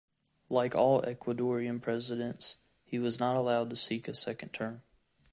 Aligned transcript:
Like 0.49 0.73
all 0.73 1.03
Ecuadorian 1.03 1.79
presidents, 1.79 2.57
he 2.85 2.97
was 2.97 3.19
not 3.19 3.35
allowed 3.35 3.69
to 3.69 3.75
seek 3.75 4.07
a 4.07 4.15
second 4.15 4.49
term. 4.49 4.81